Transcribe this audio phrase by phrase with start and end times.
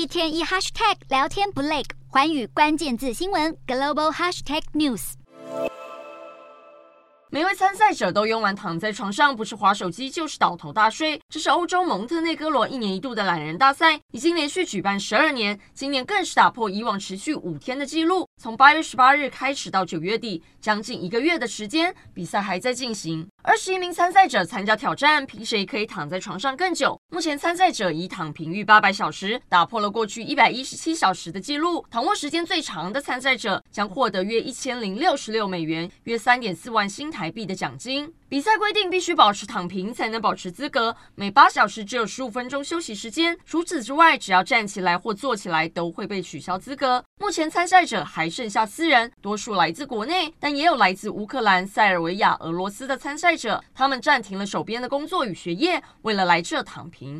[0.00, 5.12] 一天一 hashtag 聊天不累，环宇关键字新闻 global hashtag news。
[7.28, 11.20] 每位参赛者都用完躺在床上，不是划手机就是倒头大睡。
[11.28, 18.26] 这是欧洲蒙特内哥罗一年一度的懒人大赛，已经连续举办十二年，今年更是打破以往持续五天的记录。
[18.42, 23.28] 从八月十八日开始到九月底，将近一个月的时间，比赛还在进行。
[23.42, 26.98] 二十一名参赛者参加挑战，凭谁可以躺在床上更久？
[27.10, 31.84] 目前参赛者以躺平逾八百小时，打破了过去一百一十七小时的记录。
[31.90, 37.10] 躺卧时间最长的参赛者将获得约一千零六十六美元，约三点四万新。
[37.10, 38.10] 台币的奖金。
[38.30, 43.36] 比赛规定必须保持躺平才能保持资格，每八小时只有十五分钟休息时间。
[43.44, 47.04] 除此之外，只要站起来或坐起来都会被取消资格。
[47.18, 53.60] 目前参赛者还剩下四人，多数来自国内，但也有来自乌克兰、塞尔维亚、俄罗斯的参赛者。
[53.74, 57.18] 他们暂停了手边的工作与学业，为了来这躺平。